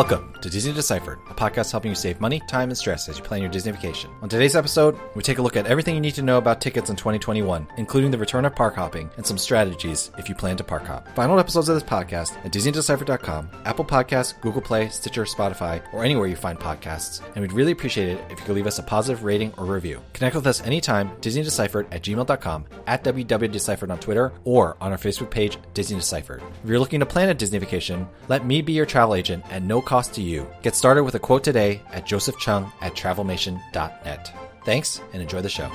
[0.00, 3.24] Welcome to Disney Deciphered, a podcast helping you save money, time, and stress as you
[3.24, 4.10] plan your Disney vacation.
[4.22, 6.90] On today's episode, we take a look at everything you need to know about tickets
[6.90, 10.64] in 2021, including the return of park hopping and some strategies if you plan to
[10.64, 11.14] park hop.
[11.14, 16.04] Find all episodes of this podcast at DisneyDeciphered.com, Apple Podcasts, Google Play, Stitcher, Spotify, or
[16.04, 17.20] anywhere you find podcasts.
[17.34, 20.00] And we'd really appreciate it if you could leave us a positive rating or review.
[20.14, 25.30] Connect with us anytime, DisneyDeciphered at gmail.com, at WWDeciphered on Twitter, or on our Facebook
[25.30, 26.42] page, Disney Deciphered.
[26.62, 29.62] If you're looking to plan a Disney vacation, let me be your travel agent at
[29.62, 30.29] no cost to you.
[30.62, 34.32] Get started with a quote today at Joseph Chung at travelmation.net.
[34.64, 35.70] Thanks and enjoy the show.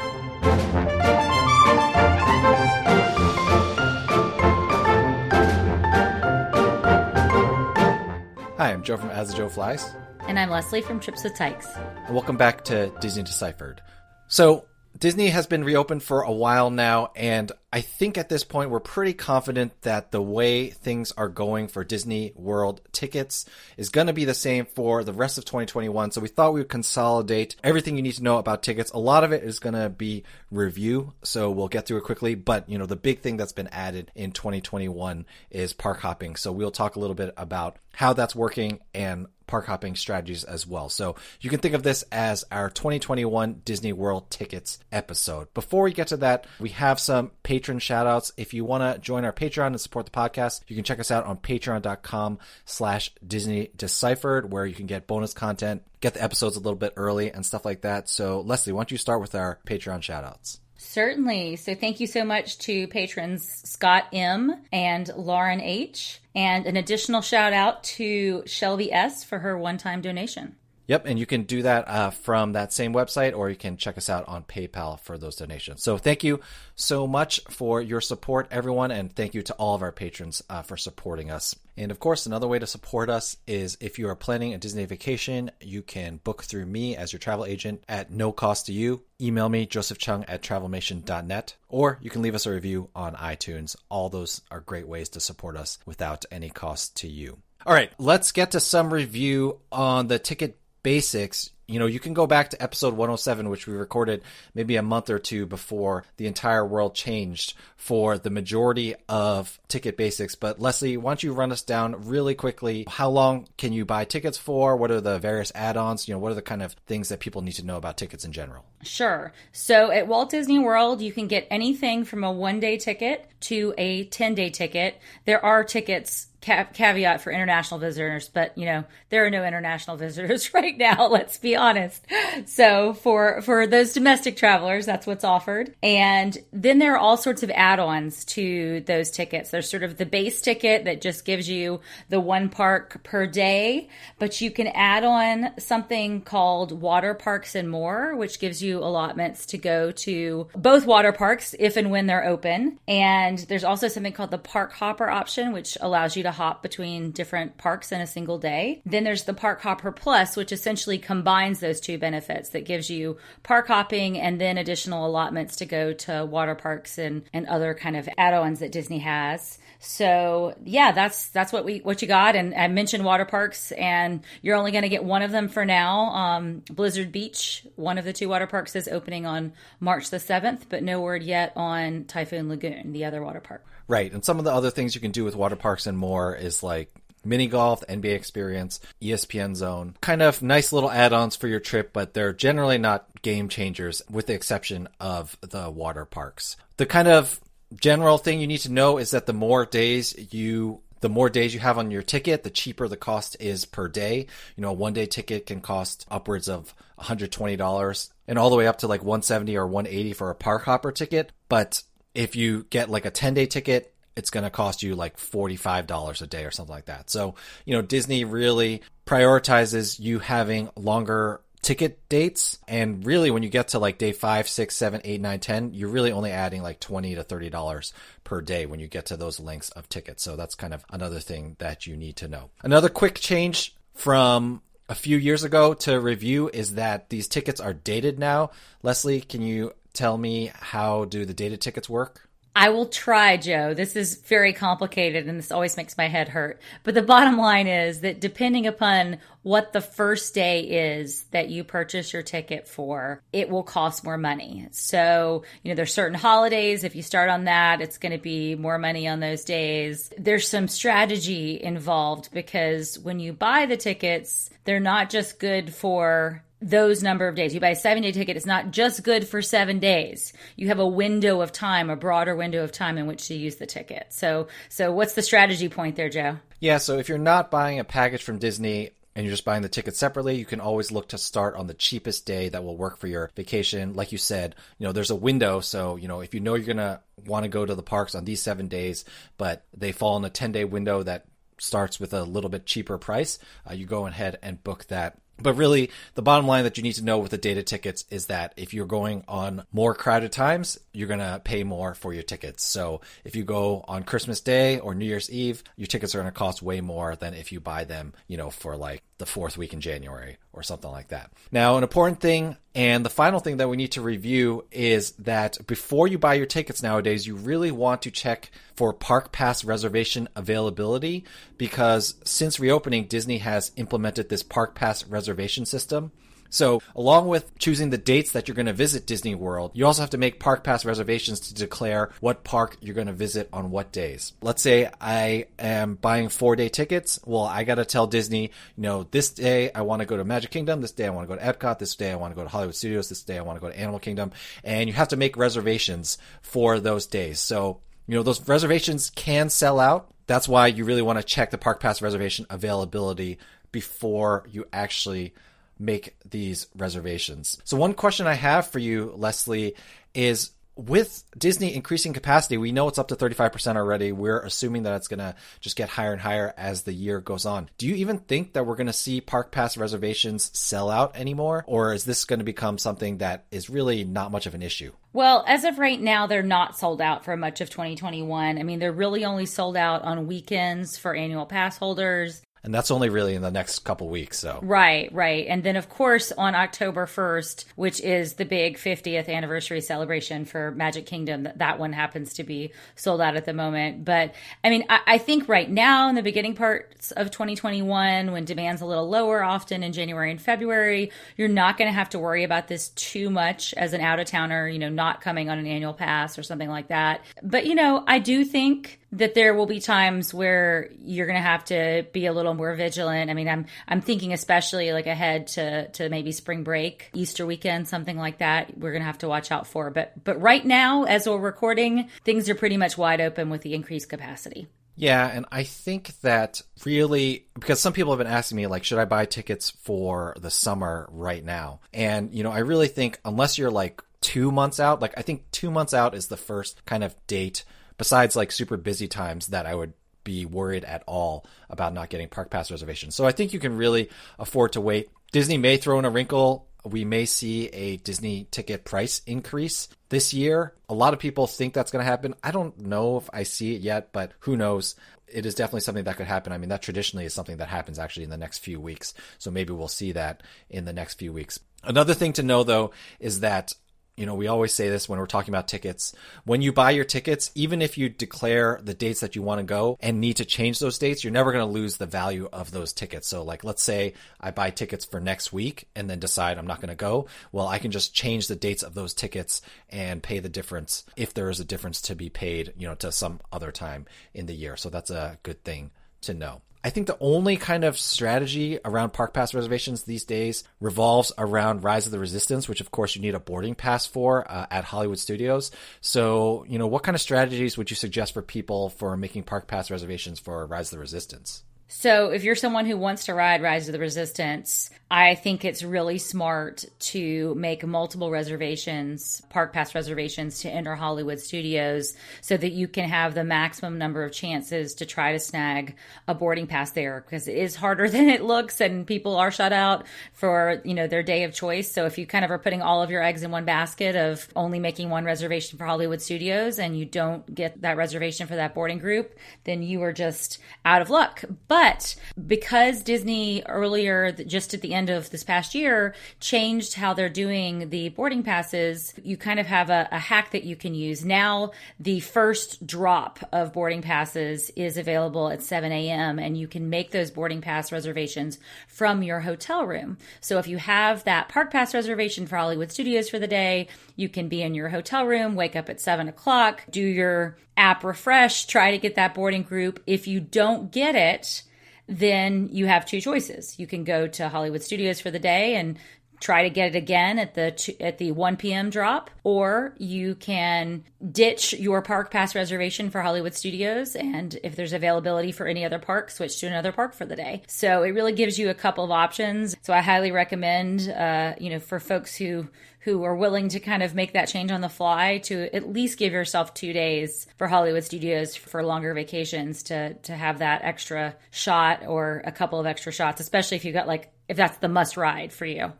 [8.57, 9.85] Hi, I'm Joe from As the Joe Flies,
[10.27, 11.67] And I'm Leslie from Trips with Tykes.
[11.75, 13.81] and welcome back to Disney Deciphered.
[14.27, 14.67] So,
[14.97, 18.79] Disney has been reopened for a while now, and I think at this point we're
[18.79, 24.13] pretty confident that the way things are going for Disney World tickets is going to
[24.13, 26.11] be the same for the rest of 2021.
[26.11, 28.91] So we thought we would consolidate everything you need to know about tickets.
[28.91, 32.35] A lot of it is going to be review, so we'll get through it quickly.
[32.35, 36.37] But you know, the big thing that's been added in 2021 is park hopping.
[36.37, 40.65] So we'll talk a little bit about how that's working and park hopping strategies as
[40.65, 40.89] well.
[40.89, 45.53] So you can think of this as our 2021 Disney World tickets episode.
[45.53, 48.31] Before we get to that, we have some patron shout outs.
[48.37, 51.11] If you want to join our Patreon and support the podcast, you can check us
[51.11, 56.55] out on patreon.com slash Disney Deciphered, where you can get bonus content, get the episodes
[56.55, 58.09] a little bit early and stuff like that.
[58.09, 60.59] So Leslie, why don't you start with our Patreon shout outs?
[60.77, 61.55] Certainly.
[61.57, 64.61] So thank you so much to patrons Scott M.
[64.71, 66.21] and Lauren H.
[66.33, 69.23] And an additional shout out to Shelby S.
[69.23, 70.55] for her one time donation.
[70.87, 73.97] Yep, and you can do that uh, from that same website, or you can check
[73.97, 75.81] us out on PayPal for those donations.
[75.81, 76.41] So thank you
[76.75, 80.61] so much for your support, everyone, and thank you to all of our patrons uh,
[80.61, 81.55] for supporting us.
[81.77, 84.85] And of course, another way to support us is if you are planning a Disney
[84.85, 89.03] vacation, you can book through me as your travel agent at no cost to you.
[89.19, 93.75] Email me, josephchung at travelmation.net, or you can leave us a review on iTunes.
[93.89, 97.39] All those are great ways to support us without any cost to you.
[97.65, 102.13] All right, let's get to some review on the ticket basics, you know, you can
[102.13, 104.21] go back to episode 107, which we recorded
[104.53, 109.97] maybe a month or two before the entire world changed for the majority of ticket
[109.97, 110.35] basics.
[110.35, 112.85] But Leslie, why don't you run us down really quickly?
[112.87, 114.77] How long can you buy tickets for?
[114.77, 116.07] What are the various add ons?
[116.07, 118.25] You know, what are the kind of things that people need to know about tickets
[118.25, 118.63] in general?
[118.83, 119.33] Sure.
[119.51, 123.73] So at Walt Disney World, you can get anything from a one day ticket to
[123.79, 124.99] a 10 day ticket.
[125.25, 129.97] There are tickets ca- caveat for international visitors, but you know, there are no international
[130.05, 132.05] visitors right now, let's be honest.
[132.45, 135.73] So for for those domestic travelers, that's what's offered.
[135.81, 139.49] And then there are all sorts of add-ons to those tickets.
[139.49, 143.89] There's sort of the base ticket that just gives you the one park per day,
[144.19, 149.45] but you can add on something called water parks and more, which gives you allotments
[149.47, 152.79] to go to both water parks if and when they're open.
[152.87, 157.11] And there's also something called the park hopper option, which allows you to hop between
[157.11, 158.81] different parks in a single day.
[158.85, 163.17] Then there's the park hopper plus, which essentially combines those two benefits that gives you
[163.43, 167.97] park hopping and then additional allotments to go to water parks and, and other kind
[167.97, 169.57] of add-ons that Disney has.
[169.85, 172.35] So yeah, that's that's what we what you got.
[172.35, 175.63] And I mentioned water parks, and you're only going to get one of them for
[175.63, 176.07] now.
[176.07, 180.67] Um, Blizzard Beach, one of the two water parks, is opening on March the seventh,
[180.69, 183.63] but no word yet on Typhoon Lagoon, the other water park.
[183.87, 184.11] Right.
[184.11, 186.63] And some of the other things you can do with water parks and more is
[186.63, 186.91] like
[187.23, 189.95] mini golf, NBA experience, ESPN zone.
[190.01, 194.01] Kind of nice little add ons for your trip, but they're generally not game changers
[194.09, 196.57] with the exception of the water parks.
[196.77, 197.39] The kind of
[197.73, 201.53] general thing you need to know is that the more days you the more days
[201.53, 204.25] you have on your ticket, the cheaper the cost is per day.
[204.55, 208.65] You know, a one day ticket can cost upwards of $120 and all the way
[208.65, 211.31] up to like 170 or 180 for a park hopper ticket.
[211.47, 211.83] But
[212.15, 216.21] if you get like a 10 day ticket, it's going to cost you like $45
[216.21, 217.09] a day or something like that.
[217.09, 217.35] So,
[217.65, 222.59] you know, Disney really prioritizes you having longer ticket dates.
[222.67, 225.89] And really, when you get to like day five, six, seven, eight, nine, ten, you're
[225.89, 227.91] really only adding like 20 to $30
[228.23, 230.21] per day when you get to those lengths of tickets.
[230.21, 232.51] So that's kind of another thing that you need to know.
[232.61, 237.73] Another quick change from a few years ago to review is that these tickets are
[237.73, 238.51] dated now.
[238.83, 242.29] Leslie, can you tell me how do the dated tickets work?
[242.57, 243.73] I will try, Joe.
[243.73, 246.61] This is very complicated and this always makes my head hurt.
[246.83, 251.65] But the bottom line is that depending upon what the first day is that you
[251.65, 254.67] purchase your ticket for, it will cost more money.
[254.71, 256.85] So, you know, there's certain holidays.
[256.85, 260.13] If you start on that, it's going to be more money on those days.
[260.17, 266.41] There's some strategy involved because when you buy the tickets, they're not just good for
[266.65, 267.53] those number of days.
[267.53, 270.33] You buy a seven day ticket, it's not just good for seven days.
[270.55, 273.57] You have a window of time, a broader window of time in which to use
[273.57, 274.07] the ticket.
[274.09, 276.39] So, so what's the strategy point there, Joe?
[276.59, 279.69] Yeah, so if you're not buying a package from Disney, and you're just buying the
[279.69, 282.97] ticket separately, you can always look to start on the cheapest day that will work
[282.97, 283.93] for your vacation.
[283.93, 285.61] Like you said, you know, there's a window.
[285.61, 288.13] So, you know, if you know you're going to want to go to the parks
[288.13, 289.05] on these seven days,
[289.37, 291.27] but they fall in a 10 day window that
[291.59, 293.39] starts with a little bit cheaper price,
[293.69, 296.93] uh, you go ahead and book that but really, the bottom line that you need
[296.93, 300.79] to know with the data tickets is that if you're going on more crowded times,
[300.93, 302.63] you're going to pay more for your tickets.
[302.63, 306.31] So if you go on Christmas Day or New Year's Eve, your tickets are going
[306.31, 309.57] to cost way more than if you buy them, you know, for like the fourth
[309.57, 311.31] week in January or something like that.
[311.51, 315.57] Now, an important thing and the final thing that we need to review is that
[315.65, 320.27] before you buy your tickets nowadays, you really want to check for park pass reservation
[320.35, 321.23] availability
[321.57, 326.11] because since reopening, Disney has implemented this park pass reservation system.
[326.55, 330.01] So, along with choosing the dates that you're going to visit Disney World, you also
[330.03, 333.71] have to make park pass reservations to declare what park you're going to visit on
[333.71, 334.31] what days.
[334.41, 337.19] Let's say I am buying four day tickets.
[337.25, 340.23] Well, I got to tell Disney, you know, this day I want to go to
[340.23, 342.35] Magic Kingdom, this day I want to go to Epcot, this day I want to
[342.35, 344.31] go to Hollywood Studios, this day I want to go to Animal Kingdom.
[344.63, 347.41] And you have to make reservations for those days.
[347.41, 350.07] So, you know, those reservations can sell out.
[350.25, 353.39] That's why you really want to check the Park Pass reservation availability
[353.73, 355.33] before you actually
[355.79, 357.57] make these reservations.
[357.63, 359.75] So, one question I have for you, Leslie,
[360.13, 364.11] is with Disney increasing capacity, we know it's up to 35% already.
[364.11, 367.45] We're assuming that it's going to just get higher and higher as the year goes
[367.45, 367.69] on.
[367.77, 371.63] Do you even think that we're going to see Park Pass reservations sell out anymore?
[371.67, 374.91] Or is this going to become something that is really not much of an issue?
[375.13, 378.57] Well, as of right now, they're not sold out for much of 2021.
[378.57, 382.91] I mean, they're really only sold out on weekends for annual pass holders and that's
[382.91, 384.59] only really in the next couple weeks so.
[384.61, 385.45] Right right.
[385.47, 390.71] And then of course on october 1st which is the big 50th anniversary celebration for
[390.71, 394.03] magic kingdom that one happens to be sold out at the moment.
[394.03, 394.33] But
[394.63, 398.81] i mean i, I think right now in the beginning parts of 2021 when demand's
[398.81, 402.43] a little lower often in january and february you're not going to have to worry
[402.43, 405.67] about this too much as an out of towner you know not coming on an
[405.67, 407.21] annual pass or something like that.
[407.43, 411.47] But you know i do think that there will be times where you're going to
[411.47, 413.31] have to be a little more vigilant.
[413.31, 417.87] I mean, I'm I'm thinking especially like ahead to to maybe spring break, Easter weekend,
[417.87, 418.77] something like that.
[418.77, 419.89] We're going to have to watch out for.
[419.89, 423.73] But but right now, as we're recording, things are pretty much wide open with the
[423.73, 424.67] increased capacity.
[424.97, 428.99] Yeah, and I think that really because some people have been asking me like should
[428.99, 431.81] I buy tickets for the summer right now?
[431.93, 435.51] And you know, I really think unless you're like 2 months out, like I think
[435.51, 437.65] 2 months out is the first kind of date
[437.97, 442.27] besides like super busy times that I would be worried at all about not getting
[442.27, 443.15] park pass reservations.
[443.15, 445.09] So I think you can really afford to wait.
[445.31, 446.67] Disney may throw in a wrinkle.
[446.83, 450.73] We may see a Disney ticket price increase this year.
[450.89, 452.35] A lot of people think that's going to happen.
[452.43, 454.95] I don't know if I see it yet, but who knows?
[455.27, 456.53] It is definitely something that could happen.
[456.53, 459.13] I mean, that traditionally is something that happens actually in the next few weeks.
[459.39, 461.59] So maybe we'll see that in the next few weeks.
[461.83, 463.73] Another thing to know though is that
[464.17, 466.13] you know, we always say this when we're talking about tickets.
[466.45, 469.65] When you buy your tickets, even if you declare the dates that you want to
[469.65, 472.71] go and need to change those dates, you're never going to lose the value of
[472.71, 473.27] those tickets.
[473.27, 476.79] So, like, let's say I buy tickets for next week and then decide I'm not
[476.79, 477.27] going to go.
[477.51, 481.33] Well, I can just change the dates of those tickets and pay the difference if
[481.33, 484.53] there is a difference to be paid, you know, to some other time in the
[484.53, 484.77] year.
[484.77, 485.91] So that's a good thing
[486.21, 486.61] to know.
[486.85, 491.83] I think the only kind of strategy around park pass reservations these days revolves around
[491.83, 494.83] Rise of the Resistance, which of course you need a boarding pass for uh, at
[494.83, 495.71] Hollywood Studios.
[496.01, 499.65] So, you know, what kind of strategies would you suggest for people for making park
[499.65, 501.63] pass reservations for Rise of the Resistance?
[501.87, 505.83] So, if you're someone who wants to ride Rise of the Resistance, I think it's
[505.83, 512.71] really smart to make multiple reservations, park pass reservations to enter Hollywood Studios so that
[512.71, 515.95] you can have the maximum number of chances to try to snag
[516.27, 519.71] a boarding pass there because it is harder than it looks and people are shut
[519.71, 521.91] out for, you know, their day of choice.
[521.91, 524.49] So if you kind of are putting all of your eggs in one basket of
[524.55, 528.73] only making one reservation for Hollywood Studios and you don't get that reservation for that
[528.73, 531.43] boarding group, then you are just out of luck.
[531.75, 532.15] But
[532.47, 537.89] because Disney earlier just at the end of this past year changed how they're doing
[537.89, 541.25] the boarding passes, you kind of have a, a hack that you can use.
[541.25, 546.89] Now, the first drop of boarding passes is available at 7 a.m., and you can
[546.89, 550.17] make those boarding pass reservations from your hotel room.
[550.39, 554.29] So if you have that park pass reservation for Hollywood Studios for the day, you
[554.29, 558.65] can be in your hotel room, wake up at 7 o'clock, do your app refresh,
[558.65, 560.01] try to get that boarding group.
[560.07, 561.63] If you don't get it,
[562.07, 563.79] then you have two choices.
[563.79, 565.97] You can go to Hollywood Studios for the day and
[566.39, 568.89] try to get it again at the at the 1 p.m.
[568.89, 574.93] drop or you can ditch your park pass reservation for Hollywood Studios and if there's
[574.93, 577.63] availability for any other park switch to another park for the day.
[577.67, 579.75] So it really gives you a couple of options.
[579.81, 582.67] So I highly recommend uh, you know for folks who
[583.05, 586.17] who are willing to kind of make that change on the fly to at least
[586.17, 591.35] give yourself two days for Hollywood studios for longer vacations to to have that extra
[591.51, 594.89] shot or a couple of extra shots, especially if you got like if that's the
[594.89, 595.93] must ride for you.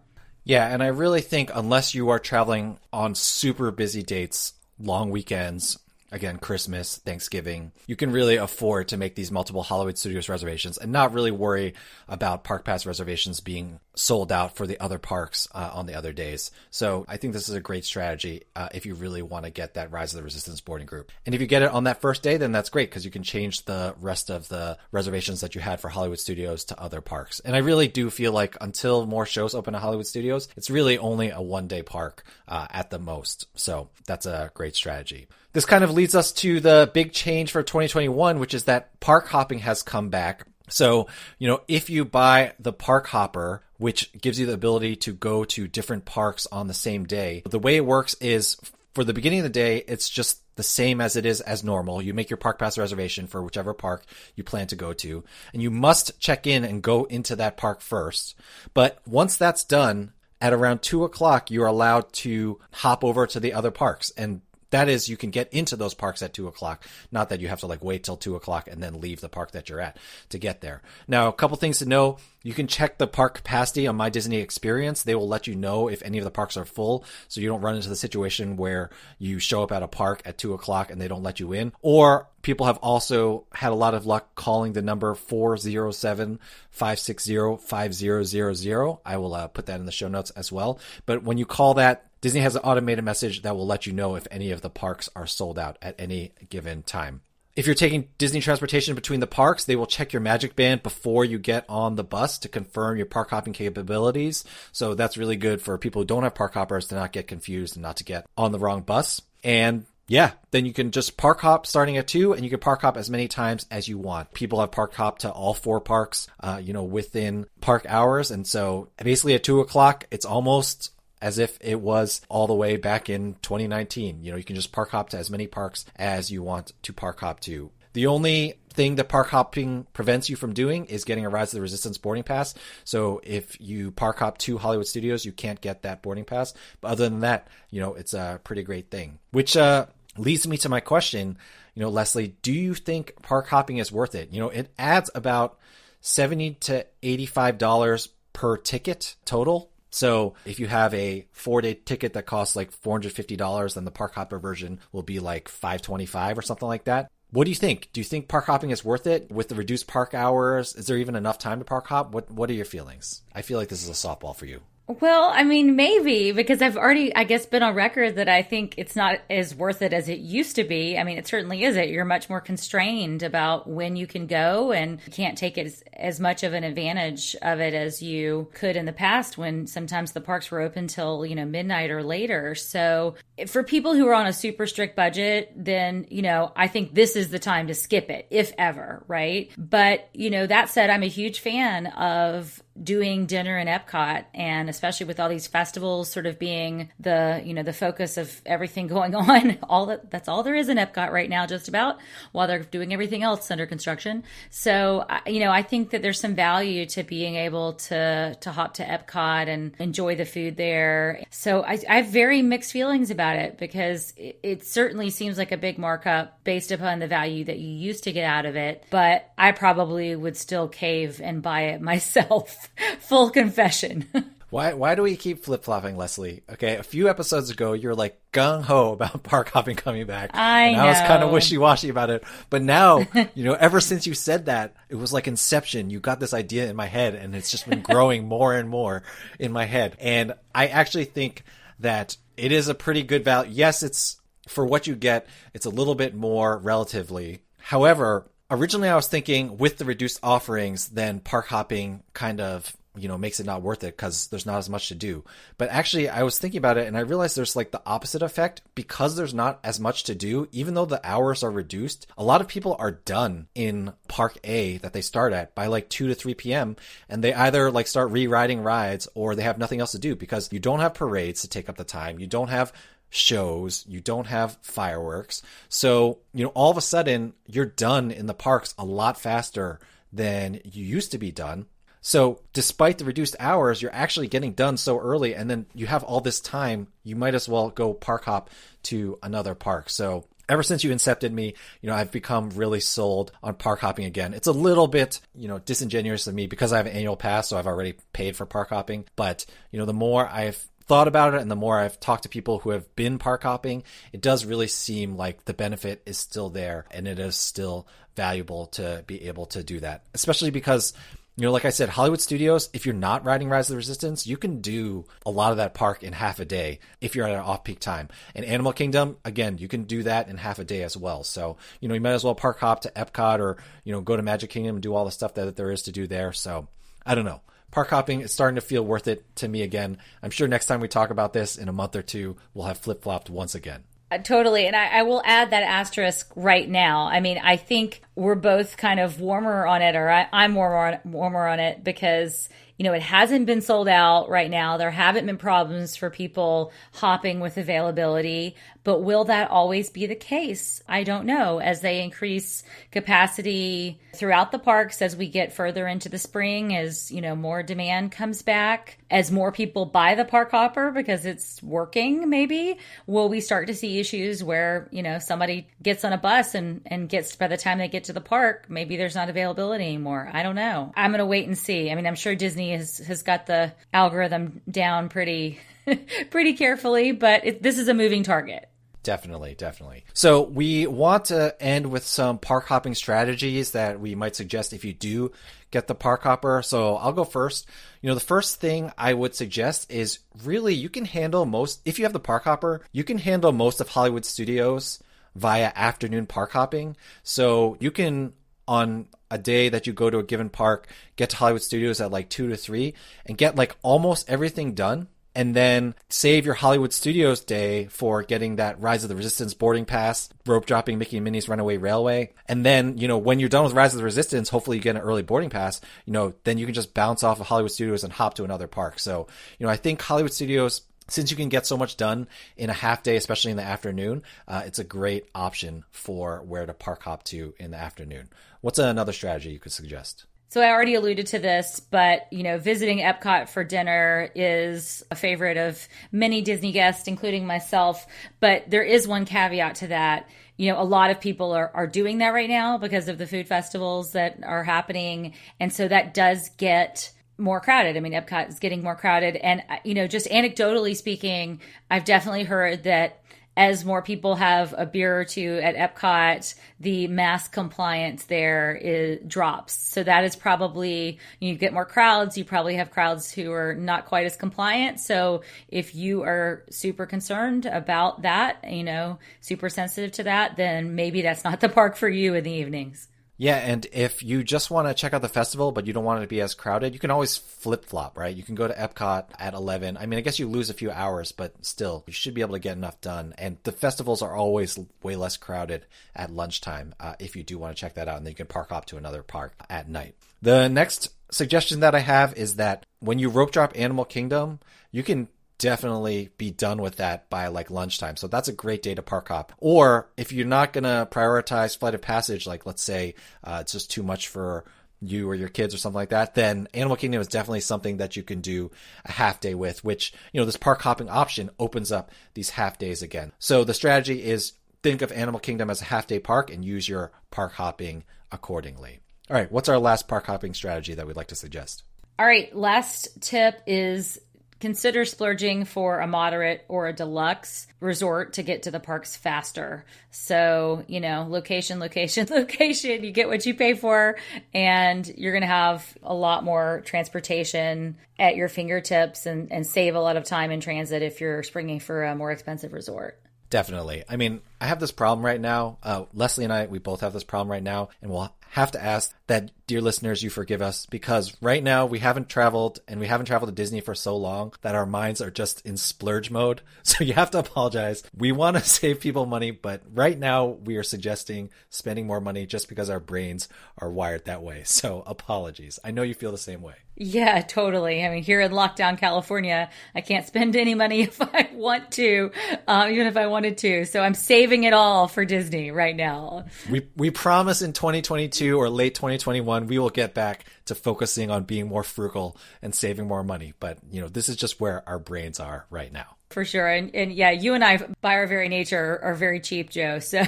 [0.46, 5.80] Yeah, and I really think unless you are traveling on super busy dates, long weekends,
[6.12, 10.92] again, Christmas, Thanksgiving, you can really afford to make these multiple Hollywood Studios reservations and
[10.92, 11.74] not really worry
[12.08, 16.14] about Park Pass reservations being sold out for the other parks uh, on the other
[16.14, 16.52] days.
[16.70, 19.76] So I think this is a great strategy uh, if you really want to get
[19.76, 21.12] that Rise of the Resistance boarding group.
[21.26, 23.24] And if you get it on that first day, then that's great because you can
[23.24, 27.40] change the rest of the reservations that you had for Hollywood Studios to other parks.
[27.40, 30.98] And I really do feel like until more shows open at Hollywood Studios, it's really
[30.98, 33.48] only a one day park uh, at the most.
[33.58, 35.28] So that's a great strategy.
[35.56, 39.28] This kind of leads us to the big change for 2021, which is that park
[39.30, 40.46] hopping has come back.
[40.68, 41.08] So,
[41.40, 45.46] you know, if you buy the park hopper, which gives you the ability to go
[45.46, 48.58] to different parks on the same day, the way it works is
[48.94, 52.02] for the beginning of the day, it's just the same as it is as normal.
[52.02, 54.04] You make your park pass reservation for whichever park
[54.36, 57.80] you plan to go to, and you must check in and go into that park
[57.80, 58.36] first.
[58.74, 63.54] But once that's done, at around two o'clock, you're allowed to hop over to the
[63.54, 64.42] other parks and
[64.72, 66.86] that is you can get into those parks at two o'clock.
[67.12, 69.52] Not that you have to like wait till two o'clock and then leave the park
[69.52, 69.98] that you're at
[70.30, 70.82] to get there.
[71.08, 72.18] Now a couple things to know.
[72.44, 75.02] You can check the park capacity on my disney experience.
[75.02, 77.62] They will let you know if any of the parks are full so you don't
[77.62, 81.02] run into the situation where you show up at a park at two o'clock and
[81.02, 81.72] they don't let you in.
[81.82, 88.98] Or people have also had a lot of luck calling the number 407 560 5000
[89.04, 90.80] i will uh, put that in the show notes as well.
[91.08, 94.16] But when you call that Disney has an automated message that will let you know
[94.16, 97.22] if any of the parks are sold out at any given time.
[97.56, 101.24] If you're taking Disney transportation between the parks, they will check your magic band before
[101.24, 104.44] you get on the bus to confirm your park hopping capabilities.
[104.72, 107.76] So that's really good for people who don't have park hoppers to not get confused
[107.76, 109.22] and not to get on the wrong bus.
[109.44, 112.82] And yeah, then you can just park hop starting at two, and you can park
[112.82, 114.34] hop as many times as you want.
[114.34, 118.48] People have park hop to all four parks, uh, you know, within park hours, and
[118.48, 120.92] so basically at two o'clock, it's almost
[121.26, 124.24] as if it was all the way back in 2019.
[124.24, 126.94] You know, you can just park hop to as many parks as you want to
[126.94, 127.72] park hop to.
[127.94, 131.58] The only thing that park hopping prevents you from doing is getting a Rise of
[131.58, 132.54] the Resistance boarding pass.
[132.84, 136.54] So if you park hop to Hollywood Studios, you can't get that boarding pass.
[136.80, 139.18] But other than that, you know, it's a pretty great thing.
[139.32, 141.40] Which uh, leads me to my question,
[141.74, 144.32] you know, Leslie, do you think park hopping is worth it?
[144.32, 145.58] You know, it adds about
[146.02, 152.26] 70 to $85 per ticket total so if you have a four day ticket that
[152.26, 156.84] costs like $450, then the park hopper version will be like 525 or something like
[156.84, 157.10] that.
[157.32, 157.90] What do you think?
[157.94, 160.76] Do you think park hopping is worth it with the reduced park hours?
[160.76, 162.14] Is there even enough time to park hop?
[162.14, 163.24] What What are your feelings?
[163.34, 164.60] I feel like this is a softball for you.
[164.88, 168.76] Well, I mean, maybe because I've already, I guess, been on record that I think
[168.78, 170.96] it's not as worth it as it used to be.
[170.96, 171.90] I mean, it certainly isn't.
[171.90, 176.44] You're much more constrained about when you can go and can't take as, as much
[176.44, 180.52] of an advantage of it as you could in the past when sometimes the parks
[180.52, 182.54] were open till, you know, midnight or later.
[182.54, 183.16] So
[183.48, 187.16] for people who are on a super strict budget, then, you know, I think this
[187.16, 189.50] is the time to skip it, if ever, right?
[189.58, 194.70] But, you know, that said, I'm a huge fan of doing dinner in Epcot and
[194.70, 198.88] especially with all these festivals sort of being the, you know, the focus of everything
[198.96, 201.98] going on, all that that's all there is in Epcot right now just about
[202.32, 204.24] while they're doing everything else under construction.
[204.50, 208.76] So, you know, I think that there's some value to being able to to hop
[208.76, 211.24] to Epcot and enjoy the food there.
[211.30, 215.52] So, I, I have very mixed feelings about it because it, it certainly seems like
[215.52, 218.84] a big markup based upon the value that you used to get out of it,
[218.90, 222.65] but I probably would still cave and buy it myself.
[223.02, 224.08] Full confession.
[224.52, 226.44] Why why do we keep flip flopping, Leslie?
[226.50, 230.30] Okay, a few episodes ago you were like gung ho about park hopping coming back.
[230.34, 230.84] I and know.
[230.84, 232.24] I was kind of wishy washy about it.
[232.50, 235.90] But now, you know, ever since you said that, it was like inception.
[235.90, 239.04] You got this idea in my head and it's just been growing more and more
[239.40, 239.98] in my head.
[240.00, 241.44] And I actually think
[241.80, 243.52] that it is a pretty good value.
[243.52, 247.42] Yes, it's for what you get, it's a little bit more relatively.
[247.58, 253.08] However, originally I was thinking with the reduced offerings, then park hopping kind of you
[253.08, 255.24] know makes it not worth it because there's not as much to do.
[255.58, 258.62] But actually, I was thinking about it and I realized there's like the opposite effect
[258.74, 260.48] because there's not as much to do.
[260.52, 264.78] Even though the hours are reduced, a lot of people are done in Park A
[264.78, 266.76] that they start at by like two to three p.m.
[267.10, 270.52] and they either like start re-riding rides or they have nothing else to do because
[270.52, 272.20] you don't have parades to take up the time.
[272.20, 272.72] You don't have
[273.16, 275.42] shows, you don't have fireworks.
[275.70, 279.80] So, you know, all of a sudden you're done in the parks a lot faster
[280.12, 281.66] than you used to be done.
[282.02, 286.04] So, despite the reduced hours, you're actually getting done so early and then you have
[286.04, 288.52] all this time, you might as well go park hop
[288.84, 289.90] to another park.
[289.90, 294.06] So, ever since you incepted me, you know, I've become really sold on park hopping
[294.06, 294.36] again.
[294.36, 297.48] It's a little bit, you know, disingenuous of me because I have an annual pass,
[297.50, 299.06] so I've already paid for park hopping.
[299.16, 302.30] But, you know, the more I've thought about it and the more I've talked to
[302.30, 306.50] people who have been park hopping, it does really seem like the benefit is still
[306.50, 310.04] there and it is still valuable to be able to do that.
[310.14, 310.94] Especially because,
[311.36, 314.28] you know, like I said, Hollywood Studios, if you're not riding Rise of the Resistance,
[314.28, 317.34] you can do a lot of that park in half a day if you're at
[317.34, 318.10] an off peak time.
[318.36, 321.24] And Animal Kingdom, again, you can do that in half a day as well.
[321.24, 324.16] So, you know, you might as well park hop to Epcot or, you know, go
[324.16, 326.32] to Magic Kingdom and do all the stuff that there is to do there.
[326.32, 326.68] So,
[327.08, 327.42] I don't know
[327.72, 329.98] park hopping is starting to feel worth it to me again.
[330.24, 332.78] I'm sure next time we talk about this in a month or two, we'll have
[332.78, 333.84] flip flopped once again.
[334.12, 334.68] Uh, totally.
[334.68, 337.08] And I, I, will add that asterisk right now.
[337.08, 340.78] I mean, I think we're both kind of warmer on it, or I, am warmer
[340.78, 344.78] on, warmer on it because you know, it hasn't been sold out right now.
[344.78, 350.16] There haven't been problems for people hopping with availability, but will that always be the
[350.16, 350.84] case?
[350.88, 351.60] I don't know.
[351.60, 357.12] As they increase capacity throughout the parks as we get further into the spring, as,
[357.12, 361.62] you know, more demand comes back, as more people buy the park hopper because it's
[361.62, 366.18] working, maybe, will we start to see issues where, you know, somebody gets on a
[366.18, 369.30] bus and, and gets by the time they get to the park, maybe there's not
[369.30, 370.30] availability anymore.
[370.34, 370.92] I don't know.
[370.96, 371.92] I'm to wait and see.
[371.92, 375.60] I mean, I'm sure Disney has, has got the algorithm down pretty,
[376.30, 378.70] pretty carefully, but it, this is a moving target.
[379.06, 380.04] Definitely, definitely.
[380.16, 384.84] So we want to end with some park hopping strategies that we might suggest if
[384.84, 385.32] you do
[385.70, 386.64] get the park hopper.
[386.64, 387.70] So I'll go first.
[388.02, 392.00] You know, the first thing I would suggest is really you can handle most, if
[392.00, 394.98] you have the park hopper, you can handle most of Hollywood studios
[395.36, 396.98] via afternoon park hopping.
[397.22, 398.34] So you can
[398.68, 402.10] on a day that you go to a given park, get to Hollywood Studios at
[402.10, 402.96] like two to three
[403.28, 408.56] and get like almost everything done and then save your Hollywood Studios day for getting
[408.56, 412.34] that Rise of the Resistance boarding pass, rope dropping Mickey and Minnie's Runaway Railway.
[412.48, 414.96] And then, you know, when you're done with Rise of the Resistance, hopefully you get
[414.96, 418.04] an early boarding pass, you know, then you can just bounce off of Hollywood Studios
[418.04, 418.98] and hop to another park.
[418.98, 419.28] So,
[419.60, 422.74] you know, I think Hollywood Studios since you can get so much done in a
[422.74, 427.04] half day, especially in the afternoon, uh, it's a great option for where to park
[427.04, 428.28] hop to in the afternoon.
[428.62, 430.26] What's another strategy you could suggest?
[430.48, 435.16] So I already alluded to this, but you know, visiting Epcot for dinner is a
[435.16, 438.06] favorite of many Disney guests, including myself.
[438.40, 440.30] But there is one caveat to that.
[440.58, 443.28] You know, a lot of people are, are doing that right now because of the
[443.28, 445.34] food festivals that are happening.
[445.60, 447.98] And so that does get more crowded.
[447.98, 449.36] I mean, Epcot is getting more crowded.
[449.36, 451.60] And, uh, you know, just anecdotally speaking,
[451.92, 453.22] I've definitely heard that
[453.58, 459.20] as more people have a beer or two at Epcot, the mask compliance there is,
[459.26, 459.74] drops.
[459.74, 462.38] So that is probably you get more crowds.
[462.38, 465.00] You probably have crowds who are not quite as compliant.
[465.00, 470.96] So if you are super concerned about that, you know, super sensitive to that, then
[470.96, 473.08] maybe that's not the park for you in the evenings.
[473.38, 476.20] Yeah, and if you just want to check out the festival, but you don't want
[476.20, 478.34] it to be as crowded, you can always flip flop, right?
[478.34, 479.98] You can go to Epcot at 11.
[479.98, 482.54] I mean, I guess you lose a few hours, but still, you should be able
[482.54, 483.34] to get enough done.
[483.38, 487.76] And the festivals are always way less crowded at lunchtime uh, if you do want
[487.76, 488.18] to check that out.
[488.18, 490.16] And then you can park hop to another park at night.
[490.42, 494.60] The next suggestion that I have is that when you rope drop Animal Kingdom,
[494.92, 498.18] you can definitely be done with that by like lunchtime.
[498.18, 499.54] So that's a great day to park hop.
[499.58, 503.72] Or if you're not going to prioritize flight of passage, like let's say uh, it's
[503.72, 504.66] just too much for
[505.02, 508.16] you or your kids or something like that, then Animal Kingdom is definitely something that
[508.16, 508.72] you can do
[509.06, 512.78] a half day with, which, you know, this park hopping option opens up these half
[512.78, 513.32] days again.
[513.40, 516.88] So the strategy is think of Animal Kingdom as a half day park and use
[516.88, 519.00] your park hopping accordingly.
[519.30, 521.84] All right, what's our last park hopping strategy that we'd like to suggest?
[522.18, 524.20] All right, last tip is
[524.60, 529.86] consider splurging for a moderate or a deluxe resort to get to the parks faster.
[530.12, 534.18] So, you know, location, location, location, you get what you pay for,
[534.54, 539.96] and you're going to have a lot more transportation at your fingertips and, and save
[539.96, 543.20] a lot of time in transit if you're springing for a more expensive resort.
[543.50, 544.04] Definitely.
[544.10, 545.78] I mean, I have this problem right now.
[545.84, 548.84] Uh, Leslie and I, we both have this problem right now, and we'll have to
[548.84, 553.08] ask that, dear listeners, you forgive us because right now we haven't traveled and we
[553.08, 556.62] haven't traveled to Disney for so long that our minds are just in splurge mode.
[556.86, 558.04] So you have to apologize.
[558.16, 562.46] We want to save people money, but right now we are suggesting spending more money
[562.46, 563.50] just because our brains
[563.80, 564.62] are wired that way.
[564.66, 565.80] So apologies.
[565.84, 566.76] I know you feel the same way.
[566.98, 568.06] Yeah, totally.
[568.06, 572.32] I mean, here in lockdown California, I can't spend any money if I want to,
[572.68, 573.86] uh, even if I wanted to.
[573.86, 576.46] So I'm saving it all for Disney right now.
[576.70, 581.44] We we promise in 2022 or late 2021 we will get back to focusing on
[581.44, 583.54] being more frugal and saving more money.
[583.60, 586.16] But you know, this is just where our brains are right now.
[586.30, 586.68] For sure.
[586.68, 590.00] And, and yeah, you and I, by our very nature, are very cheap, Joe.
[590.06, 590.24] So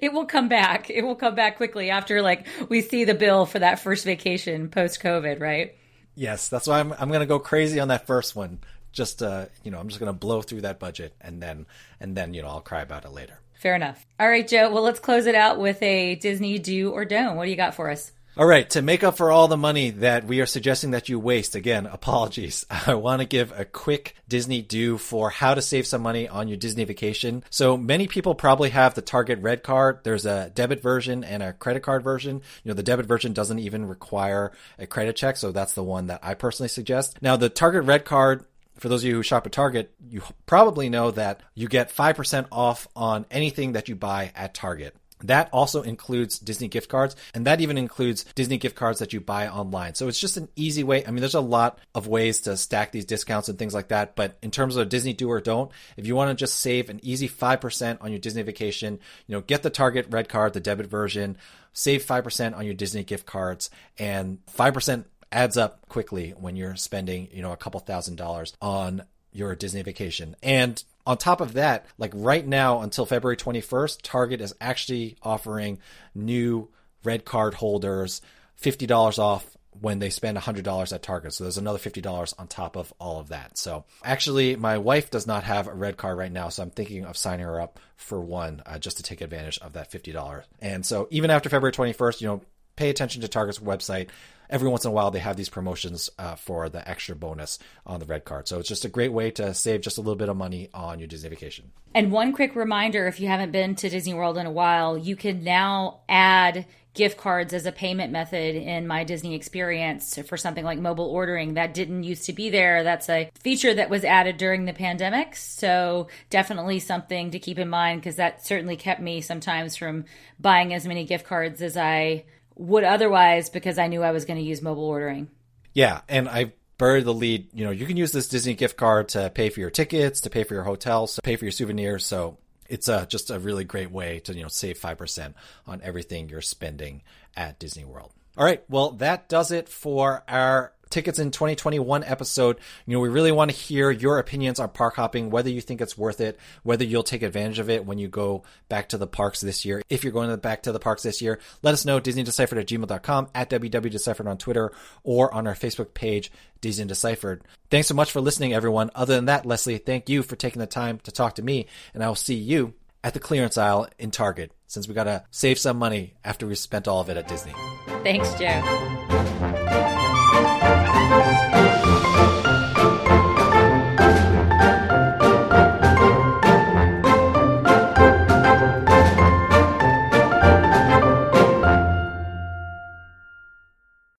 [0.00, 0.90] it will come back.
[0.90, 4.68] It will come back quickly after like we see the bill for that first vacation
[4.68, 5.74] post COVID, right?
[6.14, 8.58] Yes, that's why I'm I'm gonna go crazy on that first one.
[8.92, 11.66] Just uh, you know, I'm just gonna blow through that budget and then
[12.00, 13.40] and then you know I'll cry about it later.
[13.54, 14.06] Fair enough.
[14.18, 14.70] All right, Joe.
[14.70, 17.36] Well, let's close it out with a Disney do or don't.
[17.36, 18.10] What do you got for us?
[18.36, 21.18] All right, to make up for all the money that we are suggesting that you
[21.18, 22.64] waste, again, apologies.
[22.86, 26.46] I want to give a quick Disney do for how to save some money on
[26.46, 27.42] your Disney vacation.
[27.50, 30.04] So many people probably have the Target Red card.
[30.04, 32.36] There's a debit version and a credit card version.
[32.62, 36.06] You know, the debit version doesn't even require a credit check, so that's the one
[36.06, 37.20] that I personally suggest.
[37.20, 38.44] Now, the Target Red card
[38.78, 42.46] for those of you who shop at Target, you probably know that you get 5%
[42.50, 44.96] off on anything that you buy at Target.
[45.24, 49.20] That also includes Disney gift cards, and that even includes Disney gift cards that you
[49.20, 49.94] buy online.
[49.94, 51.06] So it's just an easy way.
[51.06, 54.16] I mean, there's a lot of ways to stack these discounts and things like that,
[54.16, 57.00] but in terms of Disney do or don't, if you want to just save an
[57.02, 60.86] easy 5% on your Disney vacation, you know, get the Target Red card, the debit
[60.86, 61.36] version,
[61.72, 67.28] save 5% on your Disney gift cards, and 5% adds up quickly when you're spending,
[67.32, 70.34] you know, a couple thousand dollars on your Disney vacation.
[70.42, 75.80] And on top of that, like right now until February 21st, Target is actually offering
[76.14, 76.68] new
[77.02, 78.22] red card holders
[78.62, 79.44] $50 off
[79.80, 81.34] when they spend $100 at Target.
[81.34, 83.58] So there's another $50 on top of all of that.
[83.58, 86.48] So actually, my wife does not have a red card right now.
[86.48, 89.72] So I'm thinking of signing her up for one uh, just to take advantage of
[89.72, 90.44] that $50.
[90.60, 92.40] And so even after February 21st, you know,
[92.76, 94.10] pay attention to Target's website
[94.50, 98.00] every once in a while they have these promotions uh, for the extra bonus on
[98.00, 98.48] the red card.
[98.48, 100.98] So it's just a great way to save just a little bit of money on
[100.98, 101.70] your Disney vacation.
[101.94, 105.16] And one quick reminder if you haven't been to Disney World in a while, you
[105.16, 110.64] can now add gift cards as a payment method in my Disney experience for something
[110.64, 111.54] like mobile ordering.
[111.54, 112.82] That didn't used to be there.
[112.82, 115.36] That's a feature that was added during the pandemic.
[115.36, 120.04] So definitely something to keep in mind because that certainly kept me sometimes from
[120.40, 122.24] buying as many gift cards as I
[122.60, 125.28] would otherwise because I knew I was going to use mobile ordering.
[125.72, 127.48] Yeah, and I buried the lead.
[127.52, 130.30] You know, you can use this Disney gift card to pay for your tickets, to
[130.30, 132.04] pay for your hotels, to pay for your souvenirs.
[132.04, 135.34] So it's a, just a really great way to you know save five percent
[135.66, 137.02] on everything you're spending
[137.36, 138.12] at Disney World.
[138.36, 142.58] All right, well that does it for our tickets in 2021 episode.
[142.86, 145.80] You know, we really want to hear your opinions on park hopping, whether you think
[145.80, 149.06] it's worth it, whether you'll take advantage of it when you go back to the
[149.06, 149.82] parks this year.
[149.88, 153.28] If you're going back to the parks this year, let us know DisneyDeciphered at gmail.com,
[153.34, 154.72] at www.deciphered on Twitter,
[155.02, 157.42] or on our Facebook page, Disney Deciphered.
[157.70, 158.90] Thanks so much for listening, everyone.
[158.94, 162.02] Other than that, Leslie, thank you for taking the time to talk to me, and
[162.02, 165.58] I will see you at the clearance aisle in Target since we got to save
[165.58, 167.54] some money after we spent all of it at Disney.
[168.02, 168.60] Thanks, Joe.